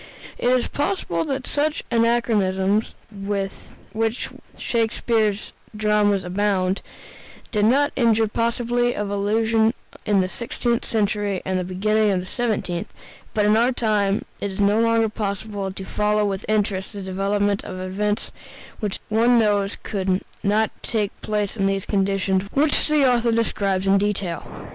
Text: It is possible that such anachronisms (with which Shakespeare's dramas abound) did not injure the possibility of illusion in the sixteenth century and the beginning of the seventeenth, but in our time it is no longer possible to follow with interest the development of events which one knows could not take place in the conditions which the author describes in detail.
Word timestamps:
It 0.39 0.47
is 0.49 0.67
possible 0.67 1.23
that 1.25 1.45
such 1.45 1.83
anachronisms 1.91 2.95
(with 3.11 3.53
which 3.93 4.29
Shakespeare's 4.57 5.51
dramas 5.77 6.23
abound) 6.23 6.81
did 7.51 7.65
not 7.65 7.91
injure 7.95 8.23
the 8.23 8.29
possibility 8.31 8.95
of 8.95 9.11
illusion 9.11 9.75
in 10.07 10.21
the 10.21 10.27
sixteenth 10.27 10.85
century 10.85 11.43
and 11.45 11.59
the 11.59 11.63
beginning 11.63 12.09
of 12.09 12.19
the 12.19 12.25
seventeenth, 12.25 12.91
but 13.35 13.45
in 13.45 13.55
our 13.55 13.71
time 13.71 14.25
it 14.39 14.49
is 14.49 14.59
no 14.59 14.79
longer 14.79 15.07
possible 15.07 15.71
to 15.71 15.85
follow 15.85 16.25
with 16.25 16.45
interest 16.47 16.93
the 16.93 17.03
development 17.03 17.63
of 17.63 17.79
events 17.79 18.31
which 18.79 18.99
one 19.09 19.37
knows 19.37 19.77
could 19.83 20.21
not 20.41 20.71
take 20.81 21.11
place 21.21 21.55
in 21.55 21.67
the 21.67 21.79
conditions 21.81 22.45
which 22.53 22.87
the 22.87 23.07
author 23.07 23.31
describes 23.31 23.85
in 23.85 23.99
detail. 23.99 24.51